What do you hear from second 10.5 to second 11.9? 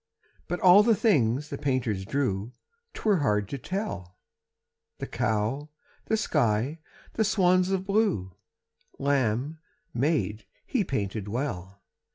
he painted well.